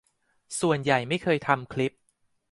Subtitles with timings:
[0.59, 1.91] ส่วนใหญ่ไม่เคยทำคลิป